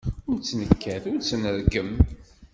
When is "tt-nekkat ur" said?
0.39-1.19